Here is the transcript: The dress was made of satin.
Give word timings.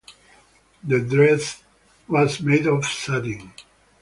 The 0.83 0.99
dress 1.01 1.61
was 2.07 2.41
made 2.41 2.65
of 2.65 2.83
satin. 2.85 3.51